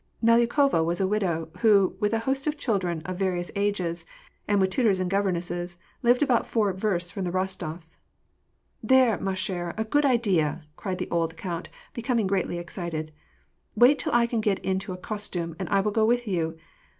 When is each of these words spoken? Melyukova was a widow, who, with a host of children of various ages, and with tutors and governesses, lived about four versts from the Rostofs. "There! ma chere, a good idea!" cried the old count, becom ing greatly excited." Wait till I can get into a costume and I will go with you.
Melyukova 0.23 0.83
was 0.83 0.99
a 0.99 1.05
widow, 1.07 1.49
who, 1.59 1.95
with 1.99 2.11
a 2.11 2.17
host 2.25 2.47
of 2.47 2.57
children 2.57 3.03
of 3.05 3.19
various 3.19 3.51
ages, 3.55 4.03
and 4.47 4.59
with 4.59 4.71
tutors 4.71 4.99
and 4.99 5.11
governesses, 5.11 5.77
lived 6.01 6.23
about 6.23 6.47
four 6.47 6.73
versts 6.73 7.11
from 7.11 7.23
the 7.23 7.29
Rostofs. 7.29 7.99
"There! 8.81 9.19
ma 9.19 9.35
chere, 9.35 9.75
a 9.77 9.83
good 9.83 10.03
idea!" 10.03 10.65
cried 10.75 10.97
the 10.97 11.09
old 11.11 11.37
count, 11.37 11.69
becom 11.93 12.19
ing 12.19 12.25
greatly 12.25 12.57
excited." 12.57 13.11
Wait 13.75 13.99
till 13.99 14.11
I 14.11 14.25
can 14.25 14.41
get 14.41 14.57
into 14.65 14.91
a 14.91 14.97
costume 14.97 15.55
and 15.59 15.69
I 15.69 15.81
will 15.81 15.91
go 15.91 16.03
with 16.07 16.27
you. 16.27 16.57